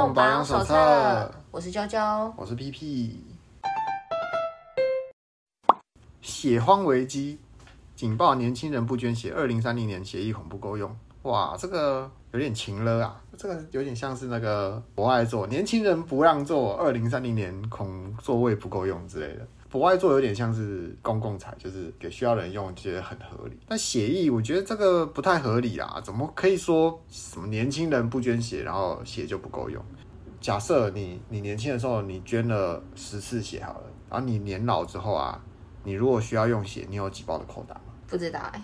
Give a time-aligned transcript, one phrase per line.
[0.00, 1.30] 动保养手册。
[1.50, 3.16] 我是娇娇，我是 PP。
[6.22, 7.38] 血荒危机
[7.94, 10.90] 警报，年轻人不捐血，二零三零年协议恐不够用。
[11.24, 13.22] 哇，这个有点情了啊！
[13.36, 19.46] 这个有点像是那个博爱座，年轻人不让座，二零三零年恐座位不够用之类的。
[19.70, 23.56] 博爱座有点像是公共财，就是给需要人用，觉得很合理。
[23.68, 26.00] 但血液，我觉得这个不太合理啊！
[26.02, 29.80] 怎么可以说什么年轻人不捐血，然后血就不够用？
[30.40, 35.40] 假设你你年轻的时候你捐了十次血好了，然后你年老之后啊，
[35.84, 37.82] 你如果需要用血，你有几包的扣打吗？
[38.08, 38.62] 不知道哎、欸，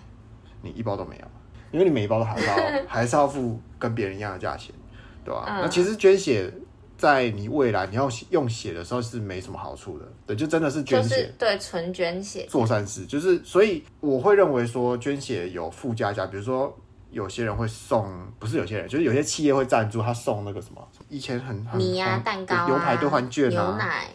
[0.61, 1.27] 你一包都没有，
[1.71, 4.75] 因为你每一包都还是要还是要付跟别人一样的价钱，
[5.23, 5.45] 对吧？
[5.47, 6.53] 嗯、那其实捐血。
[6.97, 12.45] 在你未来你要用血的时候是没什么好处的，对，就真的是捐血，就是、对，纯捐血。
[12.49, 16.75] 做善事，就是所以我会认为说捐血有附加价，比如说
[17.11, 24.07] 有些人会送，不是有些人，就是有些企业会赞助他送那个什么，以前很很米啊蛋糕啊，牛排兑换券啊，牛奶，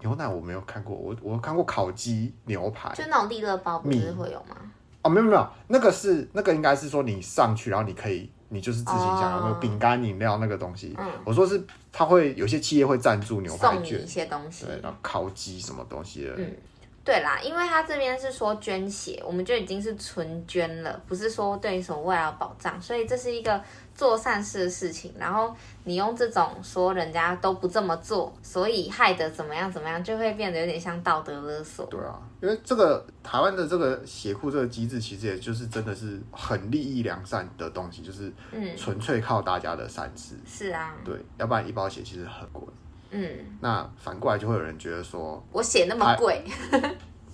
[0.00, 4.56] 牛奶我没有看过，我我看过烤鸡牛排，就那种利乐包不是会有吗？
[5.02, 8.30] 哦，没有没有，那个是那个应该是说你上去，然后你可以。
[8.48, 10.94] 你就是自行想要那个饼干、饮料那个东西。
[10.98, 16.32] 嗯，我说是，他会有些企业会赞助牛排券，一些东西，对，然后烤鸡什么东西的。
[16.36, 16.54] 嗯，
[17.06, 23.58] 对啦，因为他这边是说捐血，我们就已经是纯捐了，不是说对什么未来有保障，所以这是一个。
[23.96, 31.86] 做善事的事情，然后你用这种说人家都不这么做，所以害得怎么样怎么样，就会变得有点像道德勒索。
[31.86, 40.34] 对啊，因为这个台湾的这个血库这个机制，其实也就是真的是很利益良善的东西，就是嗯，纯粹靠大家的善事。
[40.46, 42.62] 是啊，对，要不然一包血其实很贵。
[43.10, 43.28] 嗯，
[43.60, 46.44] 那反过来就会有人觉得说，我写那么贵，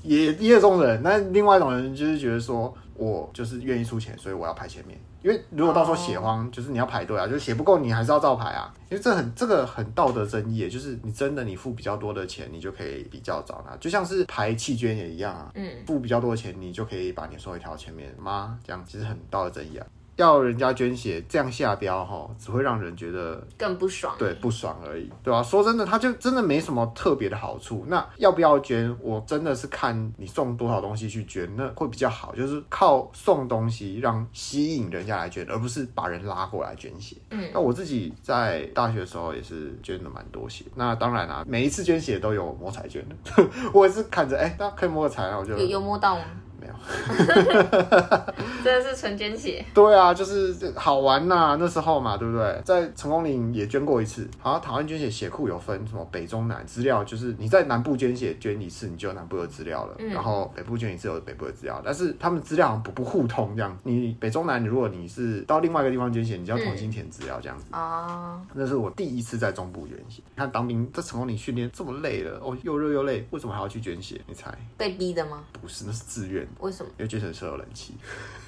[0.02, 1.02] 也也有这种人。
[1.02, 4.98] 那另外一种人就是觉得说我就是愿意出钱，所以我要排前面。
[5.22, 8.74] 因为如果到时候血荒，就是你要排队啊，就是血不够，你还是要照排啊。
[8.90, 15.52] 因为这很这个很道德争议，就是你真的你付比较多的钱，你就可以比较早拿，就像是排弃捐也一样啊。
[15.54, 18.58] 嗯，付比较多的钱，你就可以把你收一条前面吗？
[18.66, 19.86] 这样其实很道德争议啊。
[20.22, 24.14] 要人家捐血这样下标哈，只会让人觉得更不爽。
[24.18, 25.42] 对，不爽而已，对吧、啊？
[25.42, 27.84] 说真的，他就真的没什么特别的好处。
[27.88, 28.96] 那要不要捐？
[29.00, 32.34] 我真的是看你送多少东西去捐，那会比较好。
[32.34, 37.16] 就是靠送东西让吸引人家来捐，而不是把人拉过来捐血。
[37.30, 40.64] 嗯，那我自己在大学的时候也是捐了蛮多血。
[40.74, 43.46] 那当然啦、啊，每一次捐血都有摸彩券的。
[43.74, 46.24] 我也是看着，哎、欸，那可以摸个彩，然后我就有有摸到吗？
[46.62, 46.74] 没有，
[48.62, 49.64] 真的是纯捐血。
[49.74, 52.62] 对啊，就是好玩呐、啊，那时候嘛，对不对？
[52.64, 54.28] 在成功岭也捐过一次。
[54.38, 59.96] 好像台湾捐血血库有分什么北中南资料，就是你在南部捐血捐一次，你就有南部的资料了。
[59.98, 63.76] 嗯、然后北部捐一次有北部的资料，但是他们资料好像不不互通这样。
[63.82, 67.64] 你北中南，如果你是到另外一个地方捐血，你就要重新填资料这样子。
[67.72, 70.22] 哦、嗯，那是我第一次在中部捐血。
[70.28, 74.20] 你看当兵在成功岭训练这么累了，哦，又热又累，为什么还要去捐血？
[74.26, 74.52] 你猜？
[74.76, 75.42] 被逼的吗？
[75.60, 76.46] 不是，那是自愿。
[76.60, 76.90] 为什么？
[76.98, 77.94] 因为捐血车有冷气。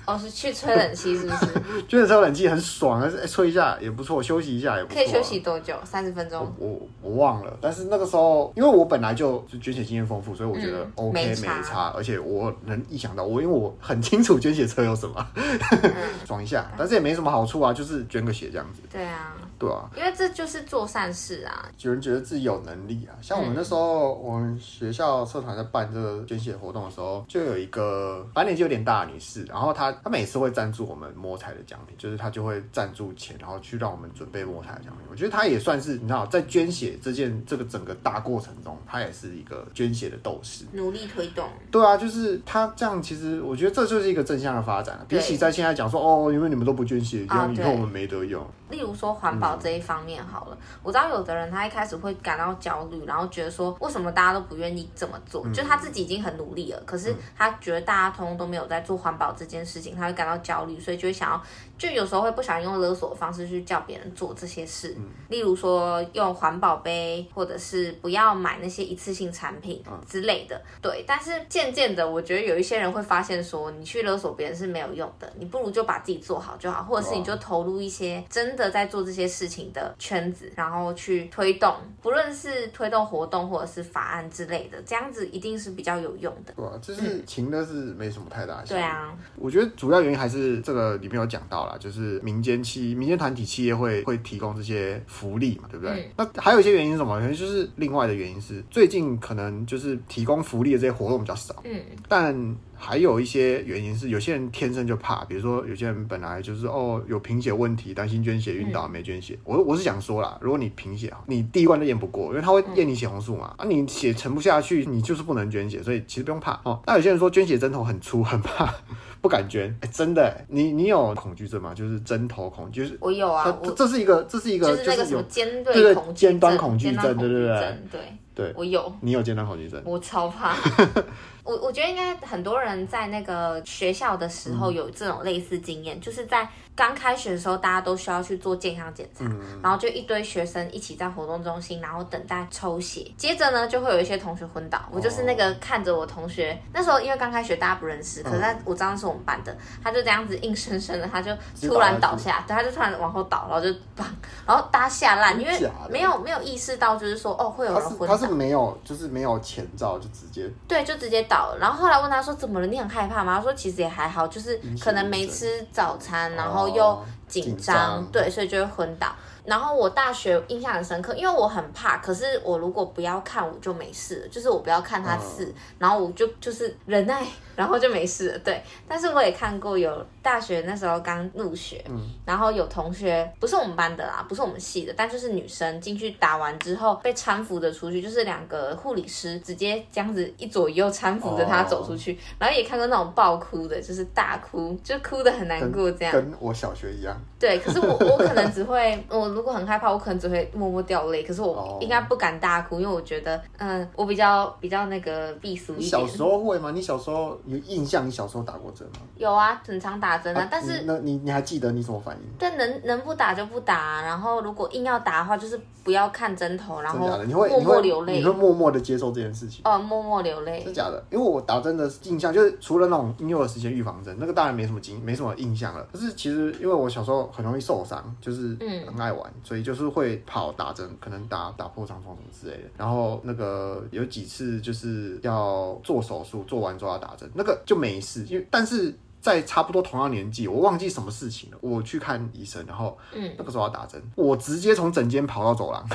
[0.06, 1.46] 哦，是去吹冷气是不是？
[1.88, 4.96] 捐血车有冷气很爽，但是哎，吹一下也不错，休息一下也不错。
[4.96, 5.74] 可以休息多久？
[5.84, 6.52] 三十分钟。
[6.58, 15.26] 我我，忘了，但是那个时候，因为我本来就捐血经验丰富，所以我觉得 OK、嗯、没差，没差，而且我能意想到，我因为我很清楚捐血车有什么，
[16.26, 18.82] 爽一下，但是也没什么好处啊，就是捐个血这样子。
[18.90, 19.34] 对啊。
[19.56, 21.70] 对啊，因为这就是做善事啊。
[21.80, 35.06] 有人觉得自己有能力啊，像我们那时候，嗯、我们学校社团在办这个捐血活动的时候，就有一个反正年纪有点大的女士，然后她她每次会赞助我们摸彩的奖品，就是他就会赞助钱，然后去让我们准备摸彩的奖品。
[35.10, 41.48] 我觉得他也算是你知道，在捐血这件这个整个大过程中，他也是一个捐血的斗士，努力推动。
[41.70, 44.98] 对啊，就是他这样，其实我觉得这就是一个正向的发展。
[45.08, 48.44] 比起在现在讲说哦，因为你们都不捐血，这样以后我们没得用。
[48.74, 55.46] 例如说环保这一方面好了，我知道有的人他一开始会感到焦虑，然后觉得说为什么大家都不愿意这么做？
[55.52, 61.42] 就他自己已经很努力了，可是他觉得大家通通都没有在做环保这件事情，他会感到焦虑，所以就会想要，
[61.78, 64.96] 就有时候会不想用勒索的方式去叫别人做这些事，
[65.28, 70.60] 例如说用环保杯，或者是不要买那些一次性产品之类的。
[70.82, 78.63] 对，但是渐渐的，我觉得有一些人会发现说，你去勒索别人是没有用的，你不如就把自己做好就好，或者是你就投入一些真的。
[78.70, 86.52] 在做这些事情的圈子，然后去推动，不论是推动活动或者是法案之类的，这样子一定是比较有用的。
[86.56, 88.62] 对啊，就是情的是没什么太大。
[88.66, 96.12] 对啊，我觉得主要原因还是这个里面有讲到啦，就是民间企、民间团体企业会会提供这些福利嘛，对不对？
[96.16, 97.18] 嗯、那还有一些原因是什么？
[97.20, 101.62] 原因就是另外的原因是最近可能就是提供福利的这些活动比较少。
[101.64, 102.34] 嗯，但
[102.76, 109.38] 还有一些原因是有些人天生就怕，比如说有些人本来就是哦有贫血问题，担心捐血晕倒没捐血。
[109.44, 116.80] 我我是想说啦，如果你贫血，你第一关都验不过，因为他会验你血红素嘛，啊你血沉不下去，你就是不能捐血，所以其实不用怕哦。
[116.86, 118.72] 那有些人说捐血针头很粗，很怕。
[119.24, 121.72] 不敢捐，哎，真的，你你有恐惧症吗？
[121.72, 128.00] 就是针头恐惧，就是我有啊，这这是一个，这是一个，就是那个什么尖对对尖端恐惧症，对对对对
[128.34, 130.56] 对，我有，你有尖端恐惧症，我超怕。
[131.44, 136.48] 我我觉得应该很多人在那个学校的时候有这种类似经验，就是在。
[136.76, 143.08] 刚开学的时候，大家都需要去做健康检查，嗯、然后就一堆学生一起在活动中心，然后等待抽血。
[143.16, 144.78] 接着呢，就会有一些同学昏倒。
[144.78, 151.30] 哦、我就是那个看着我同学，那时候因为刚开学，大家不认识，可是他我知道是我们班的，他就这样子硬生生的，他就
[151.62, 154.04] 突然倒下，对，他就突然往后倒，然后就砰，
[154.44, 158.16] 然后大家吓烂，因为没有没有意识到，就是说哦会有人昏倒。
[158.16, 161.58] 他是没有，就是没有前兆就直接对，就直接倒了。
[161.60, 162.66] 然后后来问他说怎么了？
[162.66, 163.36] 你很害怕吗？
[163.36, 166.63] 他说其实也还好，就是可能没吃早餐，然后。
[166.68, 169.14] 又紧张，对，所以就会昏倒。
[169.44, 174.26] 然后我大学印象很深刻，因为我很怕，可是我如果不要看，我就没事。
[174.32, 177.22] 就是我不要看他刺，嗯、然后我就就是忍耐，
[177.56, 178.38] 然后就没事了。
[178.38, 197.14] 对，但是我也看过有大学那时候刚入学，嗯、然后有同学不是我们班的啦，不是我们系的，但就是女生进去打完之后被搀扶着出去，就是两个护理师直接这样子一左一右搀扶着她走出去，哦、然后也看过那种爆哭的，就是大哭，就哭的很难过这样，跟我小学一样。
[197.38, 199.34] 对，可是我我可能只会我。
[199.34, 201.24] 如果很害怕，我可能只会默默掉泪。
[201.24, 205.90] 可是我应该不敢大哭，因为我觉得，嗯，我比较比较那个避俗一点。
[205.90, 206.70] 小时候会吗？
[206.70, 208.06] 你小时候有印象？
[208.06, 209.00] 你小时候打过针吗？
[209.16, 210.42] 有啊，很常打针啊。
[210.42, 212.22] 啊但是那你你还记得你什么反应？
[212.38, 214.02] 但，能能不打就不打。
[214.02, 218.18] 然后如果硬要打的话，就是不要看针头，然后你会默默流泪。
[218.18, 219.62] 你会默默的接受这件事情？
[219.64, 220.62] 哦，默默流泪。
[220.64, 225.82] 是假的，因为我打针的印象就是除了那种婴幼儿时期预防针，那个当然没什么经没什么印象了。
[225.92, 228.56] 可是其实因为我小时候很容易受伤，就是
[228.86, 229.84] 很爱玩，嗯、所以就是。
[229.94, 232.68] 会跑打针，可能打打破伤风什么之类的。
[232.76, 238.24] 然后那个有几次就是要做手术，做完之后要打针，那个就没事。
[238.28, 241.58] 因为但是在差不多同样年纪，我忘记什么事情了。
[241.60, 245.86] 我去看医生，然后嗯，那个时候要打针，我直接从诊间跑到走廊。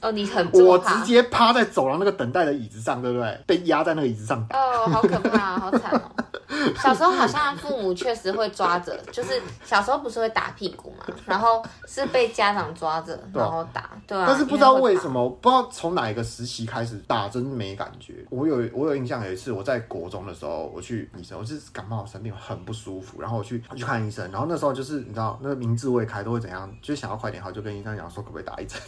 [0.00, 3.38] 哦，你很 我直接趴在走廊那个等待的椅子上，对不对？
[3.46, 4.58] 被压在那个椅子上打。
[4.58, 6.10] 哦，好可怕，好惨哦。
[6.80, 14.24] 小时候好像父母确实会抓着，就是小时候不是会打屁股嘛， 然后是被家长抓着然后打，对啊。
[14.26, 18.24] 但是不知道为什么，不知道从哪一个时期开始打针没感觉。
[18.30, 28.80] 我有我有印象有一次我在国中的时候，我去医生，我是感冒生病很不舒服，然后我去我去看医生，然后那时候就是你知道那个名字未开都会怎样，就想要快点好，就跟医生讲说可不可以打一针。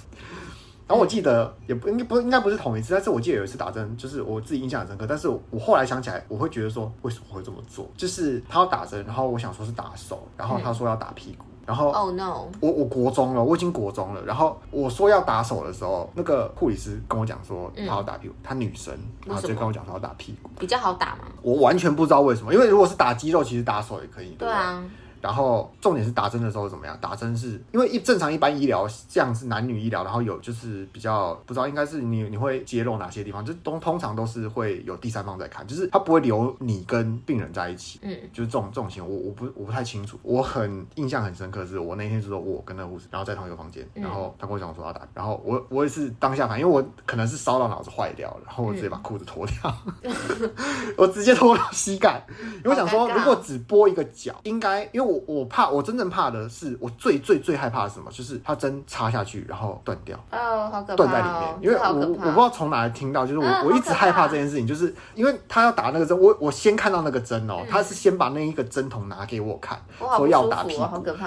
[0.89, 5.07] 然后我记得也不应该不应该不是同一次，但是我记得有一次打针，就是我自己印象很深刻。
[5.09, 7.89] 但是我后来想起来，我会觉得说为什么会这么做？
[7.97, 14.23] 就是他要打针，然后我想说是打手，然后他说要打屁股，然后 Oh no，我我国中了，我已经国中了。
[14.25, 18.93] 然后我说要打手的时候，那个护理师跟我讲说他要打屁股，他女生，
[19.25, 21.25] 然后就跟我讲说要打屁股比较好打嘛。
[21.41, 24.31] 我完全不知道为什么，因为如果是打肌肉，其实打手也可以。
[24.39, 24.85] 对，对啊。
[25.23, 26.99] 然后重点是打针的时候怎么样？
[27.01, 50.13] 打针是因为一正常一般医疗这样是男女医疗，然后有就是比较不知道应该是你你会揭露哪些地方，就通通常都是会有第三方在看，就是他不会留你跟病人在一起，嗯，就是这种这种情况，我我不我不太清楚，我很印象很深刻是我那天就说我跟那个护士，然后在同一个房间，然后他跟我讲说要打，然后我我也是当下反应，因为我可能是烧到脑子坏掉了，然后我直接把裤子脱掉，嗯、
[50.99, 52.25] 我直接脱到膝盖，
[52.57, 55.83] 因为我想说如果只剥一个脚，应该因为我我我怕我。
[55.83, 58.11] 真正怕的是，我最最最害怕的是什么？
[58.11, 61.59] 就是他针插下去，然后断掉，哦，好可怕，断在里面。
[61.61, 70.83] 因为我我不知道从哪里听到，就是我、嗯、我一直害怕这件事情，就是因为他要打那个针，我我先看到那个针哦，嗯、他是先把那一个针筒拿给我看，我说要打屁股，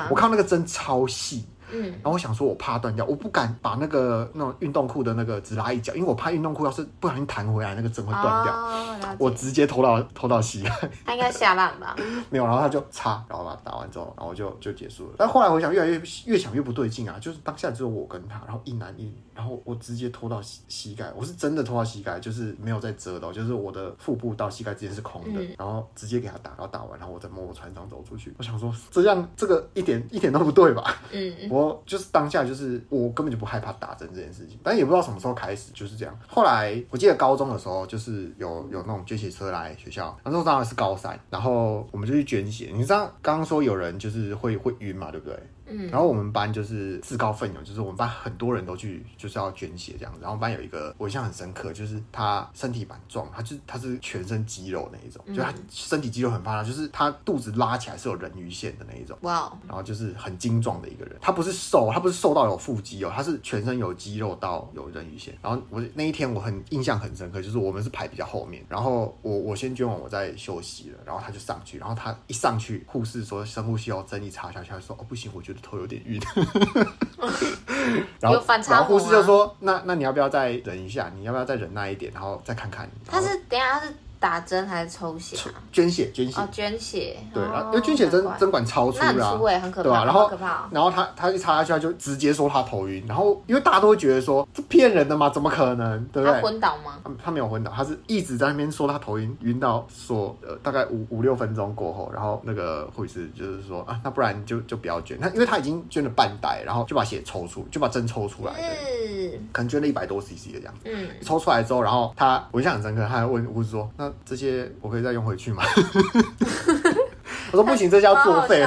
[0.10, 1.46] 我看到那个针超细。
[1.72, 8.54] 嗯，然后我想说，我怕断掉，我不敢把那个那种运动裤的那个只拉一角，因为我怕运动裤要是不小心弹回来，那个针会断掉。
[8.54, 10.70] 哦、我直接拖到拖到膝盖。
[11.06, 11.96] 他应该下烂吧？
[12.30, 15.14] 没有，然后他就擦，然后把它打完之后，然后就就结束了。
[15.18, 17.18] 但后来我想，越来越越想越不对劲啊！
[17.20, 28.34] 就是当下只有我跟他，然后一男一女，然后我直接拖到膝膝盖，我是真的拖到膝盖，就是没有在遮到，就是我的腹部到膝盖之间是空的，嗯、然后直接给他打，然后打完，然后我再摸我船长走出去。
[28.38, 30.96] 我想说，这样这个一点一点都不对吧？
[31.12, 32.44] 嗯，我就是当下。
[32.46, 36.16] 就是我根本就不害怕打针这件事情，但也不知道什么时候开始就是这样。
[36.28, 42.72] 后来我记得高中的时候，就是有有那种捐血车来学校，那时候当然是高三，然后我们就去捐血。
[42.74, 45.40] 你知道刚刚说有人就是会会晕嘛，对不对？
[45.68, 50.20] 嗯，然后我们班就是自告奋勇，就是我们班很多人都去就是要捐血这样子。
[50.22, 59.18] 然后班有一个我印象很深刻，就是他身体蛮壮，他就他是全身肌肉那一种，就他身体肌肉很发达，就是他肚子拉起来是有人鱼线的那一种。
[59.22, 65.36] 哇，然后就是很精壮的一个人，他不是瘦，他不是瘦到有腹肌哦，他是全身有肌肉到有人鱼线。
[65.42, 76.20] 然后我那一天我很印象很深刻，就是我们是排比较后面，然后我我先捐完，我再休息了，然后他就上去，然后他一上去，护士说深呼吸哦，针一插下去，他说哦不行，我觉得头有点晕。
[78.20, 81.12] 然后然后护士就说，那那你要不要再忍一下？
[81.16, 82.90] 你要不要再忍耐一点，然后再看看？
[83.08, 83.94] 他是等下他是。
[84.26, 85.38] 打针还是抽血？
[85.72, 86.42] 捐血，捐血。
[86.42, 87.16] 哦，捐血。
[87.32, 89.30] 对，因为捐血针针管超粗啦，
[89.60, 89.84] 很可怕。
[89.84, 90.04] 对吧？
[90.04, 90.32] 然后，
[90.72, 93.06] 然后他他一插下去，他就直接说他头晕。
[93.08, 96.04] 然后，因为大家都会觉得说这骗人的嘛，怎么可能？
[96.06, 96.34] 对不对？
[96.34, 96.98] 他昏倒吗？
[97.04, 105.20] 他他没有昏倒，他是一直在那边说他头晕，晕到说呃大概五五六分钟过后，然后那个护士就是说啊，那不然就就不要捐。
[105.20, 108.54] 他因为他已经捐了半袋，然后就把血抽出，就把针抽出来。
[108.60, 109.48] 嗯。
[109.52, 110.90] 可能捐了一百多 CC 的样子。
[110.92, 111.10] 嗯。
[111.22, 115.64] 抽出来之后，然后他我印象很深刻，他还问护士说：“那这些我可以再用回去吗？”
[117.52, 118.66] 我说：“不行，这叫作废。”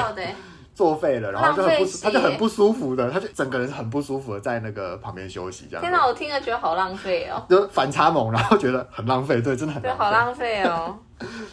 [0.75, 5.83] 作废了，然后就很不，他就很不舒服的，他就整个人很不舒服的在那个旁边休息，这样。
[5.83, 7.45] 天哪，我听了觉得好浪费哦。
[7.50, 9.83] 就反差萌，然后觉得很浪费，对，真的很。
[9.83, 10.97] 对，好浪费哦。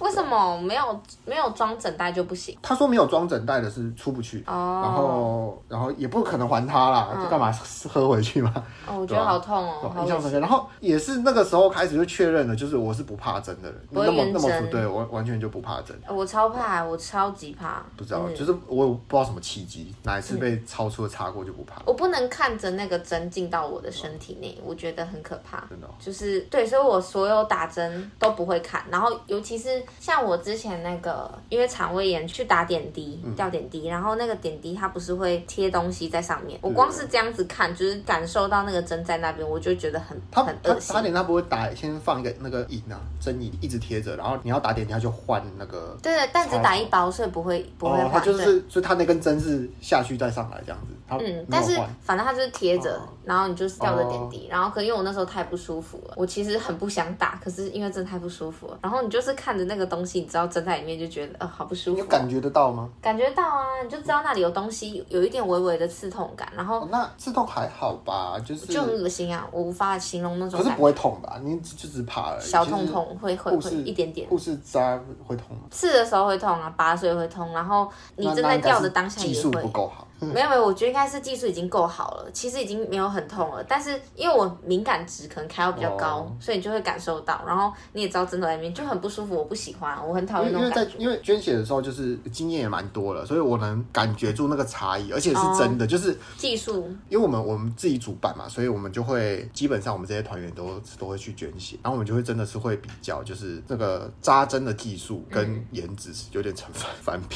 [0.05, 2.55] 为什么没有没有装整袋就不行？
[2.61, 4.55] 他说没有装整袋的是出不去，oh.
[4.55, 7.51] 然后然后也不可能还他啦，就干嘛
[7.89, 8.53] 喝回去嘛？
[8.87, 10.39] 哦，oh, 我觉得好痛哦，印象深刻。
[10.39, 15.99] 然后也是那个时候开始就确认了，就是我是不怕针的人，那么那么对，我完全就不怕针。
[16.07, 17.83] 我超怕，我超级怕。
[17.97, 21.81] 不知道，就是我不知道什么契机，哪一次被超出的插过就不怕。
[21.85, 25.63] 我不能看着那个针进到我的身体内，我觉得很可怕。
[25.69, 30.35] 真的，就是对，所以我所有打针都不会看，然后尤其是像我。
[30.45, 40.93] 之前那个因为肠胃炎去打点滴，吊点滴，然后那个点滴它不是会贴东西在上面，我光是这样子看，就是感受到那个针在那边，我就觉得很很恶心。
[40.93, 45.97] 打点它不会打，先放一个那个引啊，针引一直贴着，然后你要打点滴，他就换那个。
[46.03, 48.11] 对对，但只打一包，所以不会不会换。
[48.11, 50.93] 他就是，所以他那根针是下去再上来这样子。
[51.07, 62.01] 嗯，但是反正它就是贴着，然后你就是吊着点滴，然后可因为我那时候太不舒服了，我其实很不想打，可是因为真的太不舒服了，然后你就是看着那个东西，你知道针在里面就觉得呃好不舒服。
[62.01, 62.89] 你感觉得到吗？
[63.01, 70.59] 感觉到啊，你就知道那里有东西，有一点微微的刺痛感，然后那刺痛还好吧，就是就很恶心啊，我无法形容那种。
[70.59, 71.39] 可是不会痛吧？
[71.43, 72.41] 你就只怕而已。
[72.41, 74.27] 小痛痛会会会一点点。
[74.27, 75.63] 护士扎会痛吗？
[75.71, 79.33] 刺的时候会痛啊，拔水会痛，然后你正在吊的当下也会。
[79.33, 80.04] 技术不够好。
[80.19, 83.63] 没有没有，我觉得应该是技术已经够好了，其实已经没有很痛了。
[83.67, 87.43] 但是因为我敏感值可能开到比较高，哦、所以你就会感受到。
[87.45, 90.97] 然后你也知道针头在里面就很不舒服，我不喜欢，我很讨厌那种感觉。
[90.97, 96.89] 因为在因为捐血的时候就是经验也蛮多了，所以我能感觉住那个差异，而且是真的，哦、就是技术。
[97.09, 107.35] 因为我们我们自己主办嘛，所以我们就会基本上我们这些团员都都会去捐血，然后我们就会真的是会比较，就是那个扎针的技术跟颜值是有点成反反比。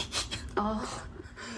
[0.56, 0.80] 哦。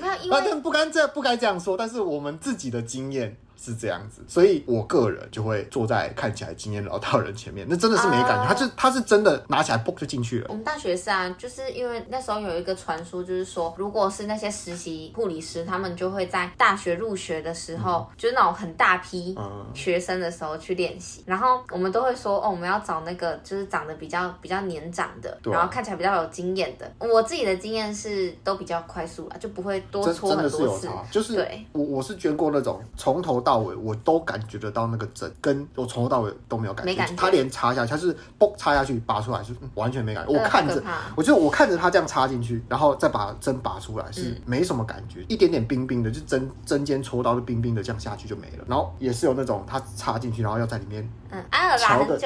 [0.01, 3.37] 没有，因为但不该这不该这样说，但是我们自己的经验。
[3.63, 10.47] 是这样子，所以我个人就会坐在看起来经验老道人前面，那真的是没感觉，uh, 他就他是真的拿起来嘣就进去了。
[10.49, 19.37] 我们大学是啊，就是因为那时候有一个传说，就是说，如果是那些实习护理师，他们就会在大学入学的时候，嗯、就是那种很大批
[19.75, 26.91] 学生的时候去练习，嗯、然后我们都会说，哦，我们要找那个就是长得比较比较年长的，啊、然后看起来比较有经验的。
[26.97, 30.89] 我自己的经验是都比较快速了，就不会多搓很多次。
[31.11, 34.21] 就是对我我是捐过那种从头到尾我都。
[34.21, 37.05] 感觉得到那个针，跟我从头到尾都没有感觉。
[37.17, 40.31] 他连插下去，他是嘣插下去拔出来，是完全没感觉。
[40.31, 40.81] 我看着，
[41.15, 48.63] 我就我看着他这样插进去，然后再把针拔出来，是没什么感觉，一点点冰冰的，就针针尖戳到，就冰冰的这样下去就没了。
[48.67, 51.43] 然后也是有那种他插进去，然后要在里面，嗯，
[51.77, 52.17] 瞧个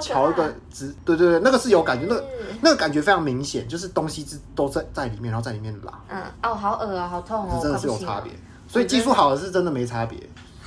[0.00, 2.24] 瞧一个直，对对对，那个是有感觉，那个
[2.60, 5.92] 那个感觉非常明显，就是东西是都在在里面，然后在里面拉。
[6.08, 8.32] 嗯，哦，好恶啊，好痛哦，真的是有差别。
[8.66, 10.18] 所以技术好的是真的没差别。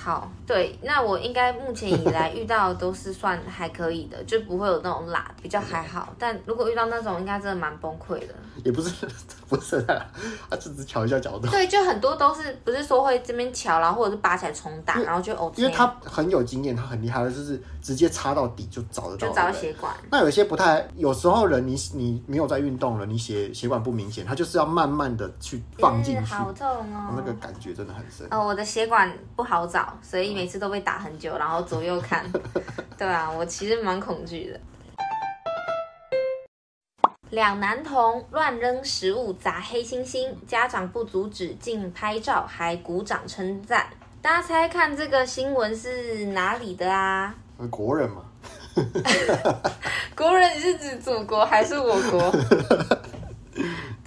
[0.08, 6.08] 好，对，那我应该目前以来遇到的都是算还可以的，就不会有那种辣，比较还好。
[6.18, 8.34] 但如果遇到那种，应该真的蛮崩溃的。
[8.64, 9.06] 也不是，
[9.50, 10.06] 不是的，
[10.50, 11.48] 他只是调一下角度。
[11.50, 15.62] 对，就很多都是不是说会这边调，然后或者是拔起来重打，然后就 OK。
[15.62, 19.94] 因为他很有经验，他很厉害的，就是直接插到底就找得到，就找到血管。
[20.10, 28.26] 那有些不太，有时候人你你没有在运动了，你血血管不明显，他就是要慢慢的去放进去，好痛哦，那个感觉真的很深。
[28.32, 30.78] 哦，我的血管不好找，所以每次都被。
[30.88, 32.24] 打很久，然后左右看，
[32.98, 34.60] 对啊，我其实蛮恐惧的。
[37.32, 43.88] 两男童乱扔食物砸黑猩猩，家长不阻止，竟拍照还鼓掌称赞。
[44.22, 47.36] 大家猜看这个新闻是哪里的啊？
[47.70, 48.24] 国人嘛。
[50.16, 52.32] 国人，你是指祖国还是我国？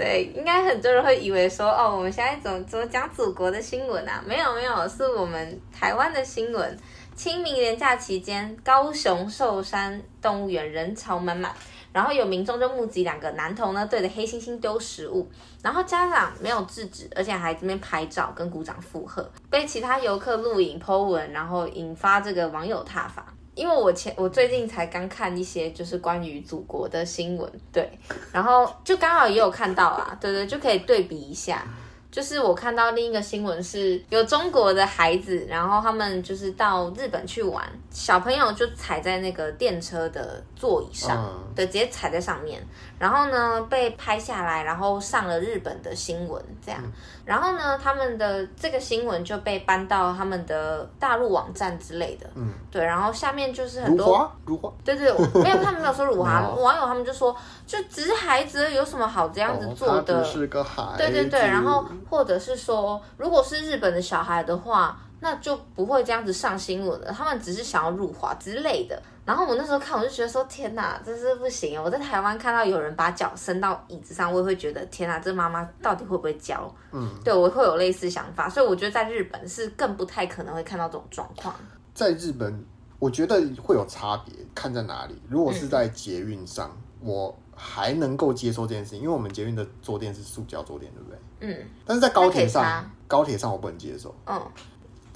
[0.00, 4.24] 对，应该很多人会以为说，哦，我们现在怎么怎么讲祖国的新闻啊？
[4.26, 6.78] 没有没有，是我们台湾的新闻。
[7.14, 11.54] 清明连假期间，高雄寿山动物园人潮满满，
[11.92, 15.30] 然后有民众就目击两个男童呢对着黑猩猩丢食物，
[15.62, 23.26] 然后家长没有制止，而且还这边拍照跟鼓掌附和，被其他游客录影 po 文，然后引发这个网友挞伐。
[23.54, 27.90] 因为我前我最近才刚看一些就是关于祖国的新闻，对，
[28.32, 31.66] 然后就刚好也有看到啊，对对，就可以对比一下。
[32.10, 42.60] 就是我看到另一个新闻是，有中国的孩子，然后他们就是到日本去玩，小朋友就踩在那个电车的座椅上，嗯、对，直接踩在上面，
[42.98, 46.92] 然后呢被拍下来，然后上了日本的新闻，这样，嗯、
[47.24, 57.36] 然后呢他们的这个新闻就被搬到他们的大陆网站之类的，嗯，对，然后下面就是很多，辱华，对对，没有，他们没有说辱华， 网友他们就说，
[57.68, 61.86] 就只是孩子有什么好这样子做的，哦、是个孩子，对对对，然后。
[62.08, 67.12] 或者是说，如果是日本的小孩的话，那就不会这样子上新闻了。
[67.12, 69.02] 他们只是想要入华之类的。
[69.26, 71.80] 然后我那时候看，我就觉得说，天哪，真是不行。
[71.80, 76.74] 我在台湾看到有人把脚伸到椅子上，我也会觉得，天哪，这妈妈到底会不会教？
[76.90, 78.48] 嗯，对，我会有类似想法。
[78.48, 81.54] 所以我觉得在日本是更不太可能会看到这种状况。
[81.94, 82.64] 在日本，
[82.98, 85.20] 我觉得会有差别，看在哪里。
[85.28, 86.70] 如果是在捷运上，
[87.02, 91.18] 嗯、我还能够接受这件事情，因为我们捷运的坐垫是塑胶坐垫，对不对？
[91.40, 94.14] 嗯，但是在高铁上，高铁上我不能接受。
[94.26, 94.40] 嗯，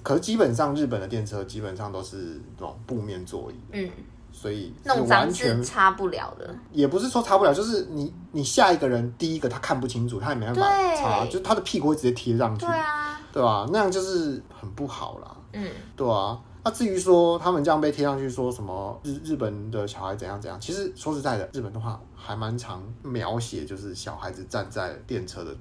[0.03, 3.55] 可是基本上日本的电车基本上都是那种布面座椅。
[3.73, 3.91] 嗯，
[4.31, 6.55] 所以是完全擦不了的。
[6.71, 10.63] 也不是说擦不了，就是你你下一个人第一个他看不清楚，他也没办法
[10.97, 12.67] 擦，就是他的屁股会直接贴上去。
[12.67, 13.67] 对啊，对吧？
[13.73, 15.37] 那样就是很不好啦。
[15.53, 16.39] 嗯，对啊。
[16.65, 25.55] 那至于说他们这样被贴上去，说什么日日本的小孩怎样怎样，其实说实在的，日本的话还蛮常描写，就是小孩子站在电车的。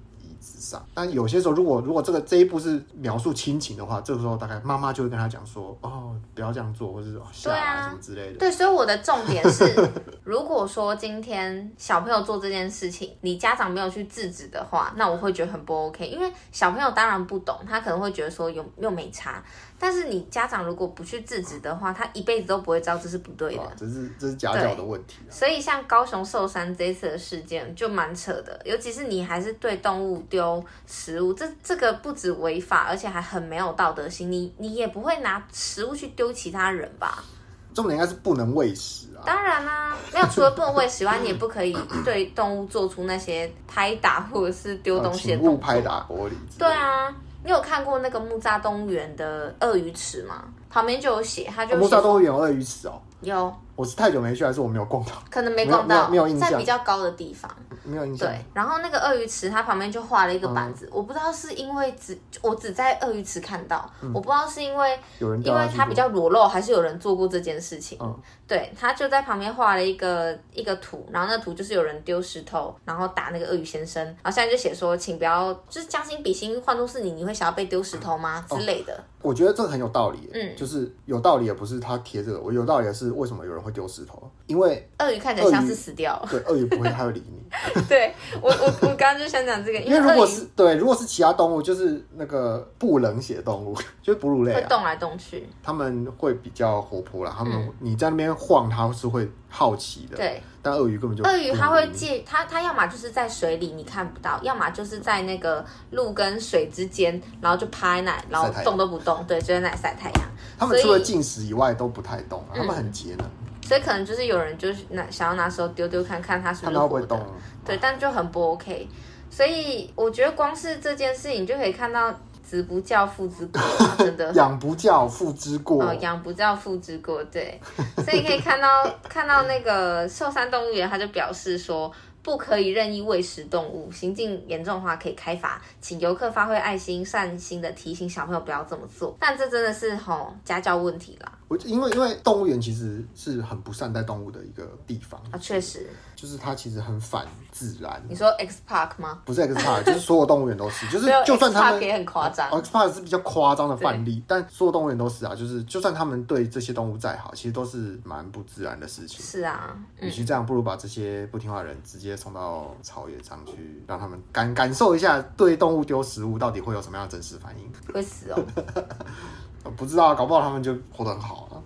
[0.43, 8.39] 上，但有些时候，如果如果这个这一步是描述亲情的话，这个时候大概妈妈就会跟他讲说，哦，不要这样做，或者是下来什么之类的。
[8.39, 9.63] 对，所以我的重点是，
[10.23, 19.43] 如果说今天小朋友做这件事情，你家长没有去制止的话，那我会觉得很不 OK，因为小朋友当然不懂，他可能会觉得说有又没差。
[19.79, 23.73] 但是你家长如果不去制止的话，他一辈子都不会知道这是不对的。
[23.75, 25.17] 这是这是家教的问题。
[25.29, 34.31] 所以像高雄寿山这一次的事件就蛮扯的，尤其是你还是对动物丢食物，这这个不止违法，而且还很没有道德心。
[34.31, 37.23] 你你也不会拿食物去丢其他人吧？
[37.71, 39.21] 重点应该是不能喂食啊。
[39.27, 45.57] 当然啦、啊，没有除了不能喂食外，你也不可以对动物做出那些拍打或者是丢东西的动作。
[45.57, 46.31] 拍打玻璃。
[46.57, 47.13] 对啊。
[47.45, 50.45] 你有看过那个木栅动物园的鳄鱼池吗？
[50.69, 52.99] 旁边就有写，它就木栅动物园有鳄鱼池哦。
[53.21, 53.53] 有。
[53.75, 55.11] 我是太久没去，还是我没有逛到？
[55.31, 56.51] 可能没逛到，没有印象。
[56.51, 57.49] 在比较高的地方，
[57.83, 58.27] 没有印象。
[58.27, 67.97] 对，然后那个鳄鱼池，它旁边就画了一个板子，我不知道是因为只我只在鳄鱼池看到，我不知道是因为有人因为它比较裸露，还是有人做过这件事情。
[68.45, 78.45] 对，他就在旁边画了一个一个图，然后那图就是有人丢石头，然后打那个鳄鱼先生，然后现在就写说，请不要，就是将心比心，换作是你，你会想要被丢石头吗？
[78.47, 79.03] 之类的。
[79.21, 84.29] 我觉得这个很有道理，嗯，就是有道理，也不是他贴这个，我有道理的是为什么有人会丢石头。
[84.47, 87.41] 因为鳄鱼看起来像是死掉了，对，鳄鱼不会，它会理你。
[87.87, 97.33] 对我，我我刚刚就想讲这个，因为如果是对，如果是其他动物，就是那个不冷血动物， 就是哺乳类，会动来动去，他们会比较活泼啦。
[97.37, 100.17] 他们你在那边晃，它是会好奇的。
[100.17, 110.29] 对，但鳄鱼根本就鳄鱼，它会借它，它要么就是在水里你看不到，要么就是在那个陆跟水之间，然后就趴在那，然后动都不动，对，就在那里晒太阳。
[110.57, 113.29] 他们除了进食以外都不太动，他们很节能。
[113.73, 117.25] 所以可能就是有人就是拿想要拿手丢丢看看它是不是活的，
[117.65, 118.87] 对，但就很不 OK。
[119.31, 123.59] 所以我觉得光是这件事情就可以看到子不教父之过，
[123.97, 127.59] 真的 养不教父之过哦，养不教父之过，对。
[128.05, 128.67] 所以可以看到
[129.09, 131.91] 看到那个寿山动物园，他就表示说。
[132.23, 139.13] 不可以任意喂食动物，行径严重的话可以开罚，请游客发挥爱心、善心的提醒小朋友不要这么做。
[139.19, 141.29] 但这真的是吼家教问题啦。
[141.53, 148.01] 我因为因为动物园其实是很不善待动物的一个地方啊，确实，就是它其实很反自然。
[148.09, 149.19] 你说 X Park 吗？
[149.23, 159.23] 不是 X Park，就是所有动物园都是，就是就算他们也很夸张，X Park 是比较夸张的范例，但所有动物园都是啊，就是就算他们对这些动物再好，其实都是蛮不自然的事情。
[159.23, 167.93] 是啊，与其这样，不如把这些不听话的人直接送到草原上去，让他们感感受一下对动物丢食物到底会有什么样的真实反应。
[167.93, 168.43] 会死哦。
[169.71, 171.57] 不知道，搞不好他们就活得很好啊。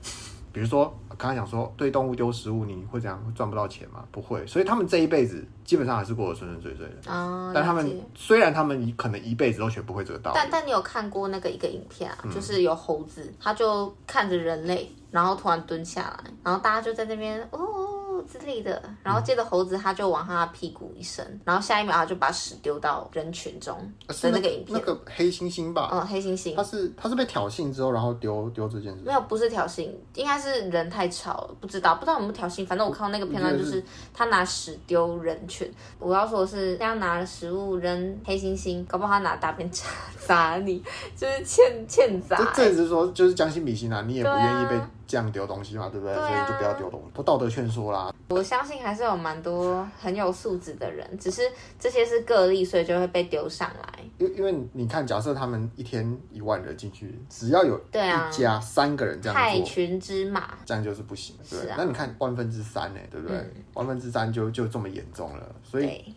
[0.53, 4.03] 比如说，刚才讲说对动物丢食物，你会怎样赚不到钱吗？
[4.11, 7.11] 不会，所以他们这一辈子基本上还是过得顺顺遂遂的。
[7.11, 12.17] 哦，但他们虽然他们可能一辈子都学不会这个道理，但但你有看过那个一个影片啊？
[12.33, 17.96] 就是有猴子，他就看着人类，然后突然蹲下来，然后大家就在那边哦。
[18.31, 23.75] 之类的，然后接着猴子他就往他屁股一伸，然后下一秒他就把屎丢到人群中
[24.07, 25.89] 的那个影片，那个黑猩猩吧？
[25.91, 29.01] 嗯，黑猩猩，他是他是被挑衅之后，然后丢丢这件事。
[29.05, 32.65] 没有，不是挑衅，应该是人太吵了，不知道，不知道有没有挑衅。
[32.65, 35.71] 反正我看到那个片段就是他拿屎丢人群。
[35.99, 39.85] 我要说的是，这样拿了食物扔黑猩猩，搞不好他拿大便砸
[40.27, 40.83] 砸你，
[41.15, 42.37] 就是欠欠砸。
[42.37, 44.75] 这这只是说就是将心比心啊，你也不愿意被。
[45.07, 46.13] 这样丢东西嘛，对不对？
[46.13, 48.13] 对啊、所以就不要丢东西，不道德劝说啦。
[48.29, 51.41] 我相信还是有蛮多很有素质的人，只是
[51.79, 54.03] 这些是个例，所以就会被丢上来。
[54.17, 61.35] 因因为你看，假设他们一天一万人进去，只要有一家三个人这样做，害群之马，这样就是不行。
[61.49, 63.37] 对，是啊、那你看万分之三呢，对不对？
[63.37, 66.13] 嗯、万分之三就就这么严重了，所以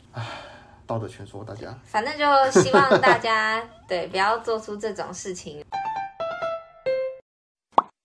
[0.86, 5.62] 道德劝说大家，反正就希望大家 对不要做出这种事情。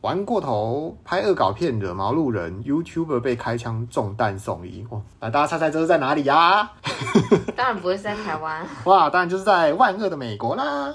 [0.05, 4.85] 玩过头，拍恶搞片惹毛路人，YouTuber 被开枪中弹送医。
[4.91, 6.73] 哇，来大家猜猜这是在哪里呀、啊？
[7.57, 8.63] 当然不会是在台湾。
[8.85, 10.93] 哇，当然就是在万恶的美国啦。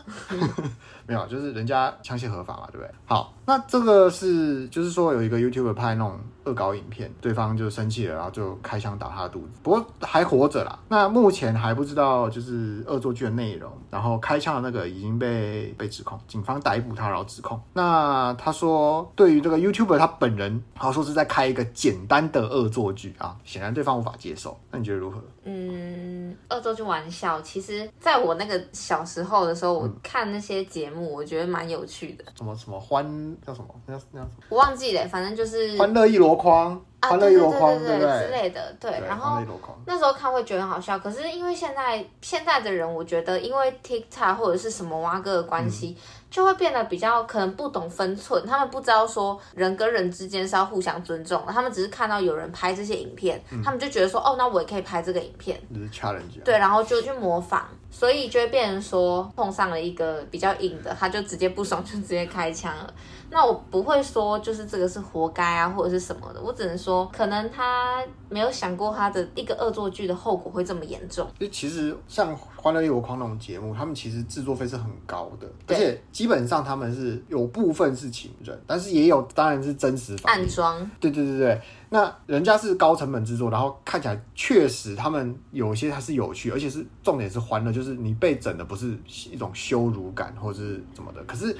[1.08, 2.90] 没有，就是人家枪械合法嘛，对不对？
[3.04, 6.16] 好，那这个是就是说有一个 YouTuber 拍那种
[6.50, 10.76] 恶搞影片，对方就生气了，然后就开枪打他的肚子，不过还活着啦。
[10.88, 17.60] 那目前还不知道就是恶作剧的内容，然后开枪的那个已经被被指控，警方逮捕他，然后指控。
[17.72, 24.58] 那他说，对于这个 YouTuber 他本人，他说是在开一个简单的恶作剧啊，显然对方无法接受。
[24.70, 25.22] 那你觉得如何？
[25.44, 25.99] 嗯，
[26.48, 31.00] 恶作剧玩笑，其实在我那个小时候的时候，我看那些节目。
[31.10, 33.04] 我觉得蛮有趣的，什么什么欢
[33.44, 33.68] 叫什么？
[33.86, 38.90] 那那我忘记了，反正就是欢乐一箩筐，欢乐一箩筐，对对对之类的，对。
[39.08, 39.40] 然后
[39.86, 45.96] 那时候看会觉得很好笑，可是因为现在现在的人，我觉得因为 TikTok 或者是什么蛙哥的关系，
[46.30, 57.68] 就会变得比较可能不懂分寸，他们不知道说人跟人之间是要互相尊重的，他们只是看到有人拍这些影片，他们就觉得说哦，那我也可以拍这个影片，就是 challenge，对，然后就去模仿。
[57.92, 62.94] 所以就会变成说碰上了一个比较硬的，他就直接不爽就直接开枪了。
[63.30, 71.28] 那我不会说就是这个是活该啊，或者是什么的，我只能说可能他没有想过他的一个恶作剧的后果会这么严重。
[71.40, 80.78] 就其实像《欢乐一箩筐》那种节目，他们其实制作费是很高的，而且基本上他们是有部分是请人，但是也有当然是真实反暗装。
[81.00, 81.60] 对对对对。
[81.88, 88.96] 那人家是高成本制作，然后看起来确实他们有些还是有趣，而且是重点是欢乐，就是你被整的不是
[89.32, 91.24] 一种羞辱感或者是怎么的。
[91.24, 91.56] 可是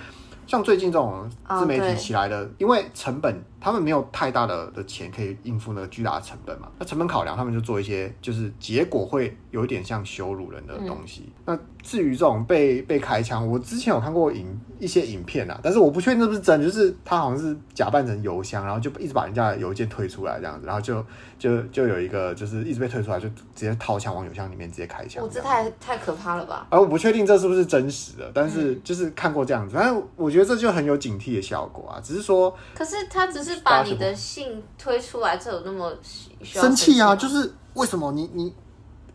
[0.51, 3.41] 像最近这种自媒体起来的，因为成本。
[3.63, 6.69] 他们没有太大的的钱可以应付那个巨大的成本嘛？
[6.79, 11.31] 那成本考量，他们就做一些就是结果会有一点像羞辱人的东西。
[11.45, 21.05] 嗯、那至于这种被被开枪，我之前有看过影一些影片啊，但是我不确定是不是真，就是他好像是假扮成邮箱，然后就一直把人家的邮件推出来这样子，然后就
[21.39, 25.23] 就就有一个就是一直被推出来，就直接掏枪往邮箱里面直接开枪。
[25.23, 26.67] 我这太太可怕了吧？
[26.71, 32.01] 而我不确定这是不是真实的，但是就是看过这样子，但是我觉得这就很有警惕的效果啊。
[32.03, 33.61] 只是说，可是他只是。
[33.63, 35.93] 把你的信推出来，这有那么
[36.43, 37.15] 生气啊？
[37.15, 38.53] 就是为什么你你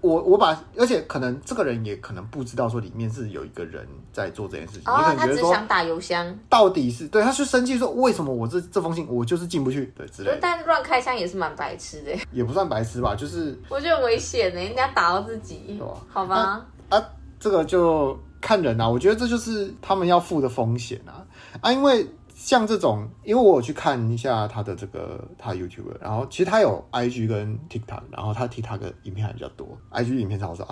[0.01, 4.83] 我我把，而且可能这个人也可能不知道说里面是有一个人在做这件事情。
[4.85, 10.38] 哦，他只想打邮箱，到底是对，他去生气说为什么我这这封信我就是进不去，对之类的。
[10.39, 16.35] 但乱开枪也是蛮白痴的，也不算白痴吧，就是我觉得很危险呢，人家打到自己，好吧？
[16.35, 17.09] 啊，啊，
[17.39, 21.25] 这个就看人啊，我觉得这就是他们要付的风险啊
[21.62, 22.08] 啊，因为。
[22.38, 30.65] 像这种，因为我有去看一下他的这个他 YouTube，然后其实他有 IG 跟 TikTok，然后他 TikTok 的影片还比较多，IG 影片超少，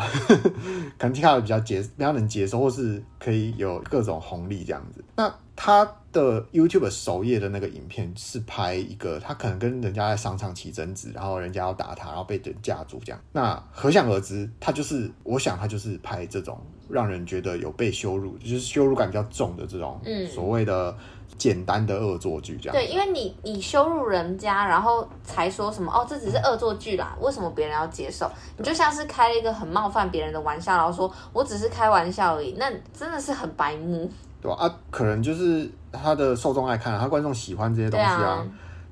[0.99, 5.03] 可能 TikTok 比较接比较能接受，或是可以有各种红利这样子。
[5.15, 13.19] 那他的 YouTube 首页的那个影片是拍一个他可能跟人家在商场起争执，然后人家要打他，然后被人架住这样。
[13.33, 20.95] 那可想而知，他就是我想他就是拍这种让人觉得有被羞辱，就是羞辱感比较重的这种嗯所谓的。
[21.35, 22.73] 简单的恶作剧这样。
[22.73, 28.31] 对，因为你你羞辱人家，然后才说什么哦，这只是恶作剧啦，为什么别人要接受？
[28.55, 34.07] 你就像是开了一个很冒犯别人的玩笑，然后说我只是开玩笑而已，那真的是很白目。
[34.43, 34.57] 对吧？
[34.59, 38.45] 啊，可能就是他的受众爱看，他观众喜欢这些东西啊。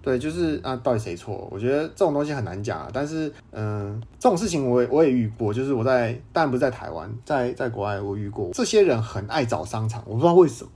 [0.03, 1.47] 对，就是啊，到底谁错？
[1.51, 2.89] 我觉得这种东西很难讲啊。
[2.91, 8.49] 但是，嗯、呃，这种事情我也我也遇过，就是我在，当然不是在台湾，在在国外我遇过。
[8.51, 10.71] 这些人很爱找商场，我不知道为什么。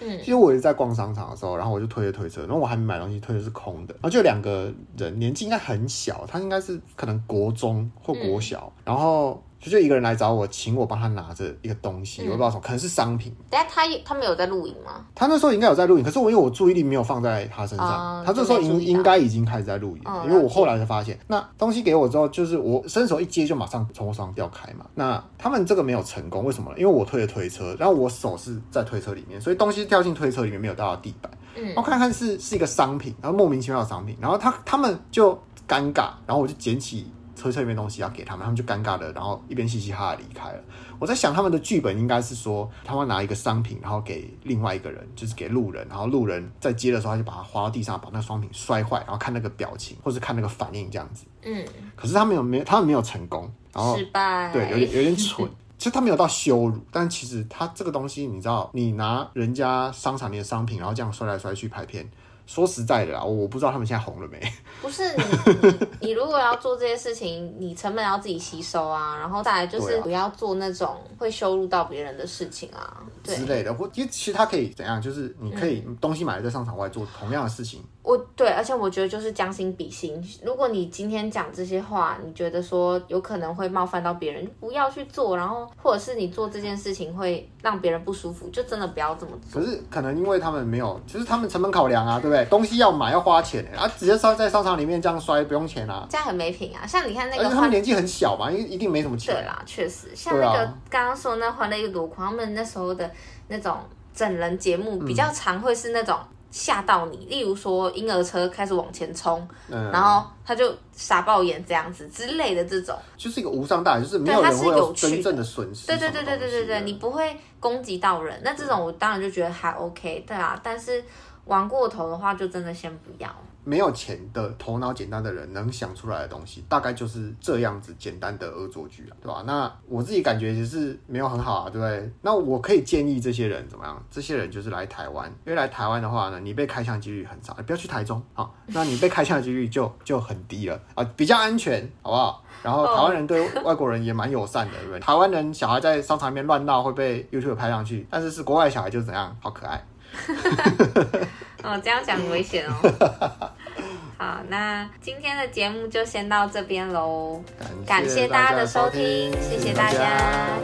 [0.00, 9.42] 嗯， 其实我也是在逛商场的时候，然后我就推着推车，然后我还没买东西，推的是空的，然后就两个人，年纪应该很小，他应该是可能国中或国小，嗯、然后。
[9.60, 13.34] 就就一个人来找我，请我帮他拿着一个东西，嗯、我不知道什么，可能是商品。
[13.50, 15.04] 但他他没有在录影吗？
[15.14, 24.86] 他那时候应该有在录影，可是我因为我注意力没有放在他身上，嗯、他这时候应应该已经开始在录影，嗯、因为我后来才发现，那东西给我之后，就是我伸手一接就马上从我手上掉开嘛。
[24.94, 26.72] 那他们这个没有成功，为什么？
[26.76, 31.30] 因为我推着推车，然后我手是在推车里面，所以东西掉进推车里面没有掉到地板。
[31.56, 35.32] 嗯，我看看是是一个商品，然后莫名其妙的商品，然后他他们就
[35.66, 37.10] 尴尬，然后我就捡起。
[37.38, 40.60] 车车里面东西要给他们，他们就尴尬的，然后一边嘻嘻哈哈离开了。
[40.98, 51.24] 我在想，他们的剧本应该是说，他们拿一个商品，然后给另外一个人，就是给路人，然后路人在接的时候，他就把它滑到地上，把那个商品摔坏，然后看那个表情，或是看那个反应这样子。
[51.44, 51.64] 嗯。
[51.94, 54.52] 可是他们没有没有，他们没有成功，然后失败。
[54.52, 55.48] 对，有点有点蠢。
[55.78, 62.04] 其实他没有到羞辱，但其实他这个东西，你知道，你拿人家商场里的商品，然后这样摔来摔去拍片。
[62.48, 64.40] 说实在的啦，我不知道他们现在红了没。
[64.80, 73.74] 不是你，你，如果要做这些事情，你成本要自己吸收啊，然后再来就是不要做那种会羞辱到别人的事情啊，对之类的。
[73.74, 77.84] 或其实其实他可以怎样，就是你可以东西买了在商场外做同样的事情。
[78.08, 80.18] 我对，而且我觉得就是将心比心。
[80.42, 85.36] 如果你今天讲这些话，你觉得说有可能会冒犯到别人，不要去做。
[85.36, 89.60] 然后或者是你做这件事情会让别人不舒服，就真的不要这么做。
[89.60, 92.42] 可是可能因为他们没有，就是他们成本考量啊，对不对？
[92.46, 96.86] 东西要买要花钱，啊，直接烧在商场里面这样摔不用钱啊，这样很没品啊。
[96.86, 99.34] 像你看那个，而且他们年纪很小嘛，因为一定没什么钱。
[99.34, 103.10] 对啦，确实，像那个刚刚说那欢乐一朵狂，他们那时候的
[103.48, 103.76] 那种
[104.14, 106.18] 整人节目比较常会是那种。
[106.50, 115.86] 吓到你，例如说婴儿车开始往前冲，嗯、然后他就傻爆眼这样子之类的这种，就是一个无伤大雅，就是没有人会有真正的损失。
[115.86, 121.02] 对对对对对对对，你不会攻击到人，那这种我当然就觉得还 OK，对啊，但是
[121.44, 123.28] 玩过头的话，就真的先不要。
[123.64, 129.42] 没有钱的头脑简单的人能想出来的东西，大概就是这样子简单的恶作剧啊，对吧？
[129.46, 132.10] 那我自己感觉其实没有很好啊，对不对？
[132.22, 134.02] 那我可以建议这些人怎么样？
[134.10, 142.42] 这些人就是来台湾，因为来台湾的话呢，你被开枪几率很少，不要去台中啊，那你被开枪的几率就就很低了啊，比较安全，好不好？
[142.62, 145.00] 然后台湾人对外国人也蛮友善的，对不对？
[145.00, 149.82] 台湾人小孩在商场里面乱闹会被 YouTube 拍上去，但是是国外小孩就是怎样，好可爱。
[151.62, 153.50] 哦，这样讲很危险哦。
[154.16, 157.42] 好，那今天的节目就先到这边喽。
[157.86, 160.58] 感谢大家的收听，谢谢大家。